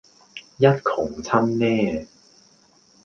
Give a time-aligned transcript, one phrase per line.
[0.57, 2.07] 一窮親呢